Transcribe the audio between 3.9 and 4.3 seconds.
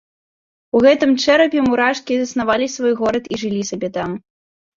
там.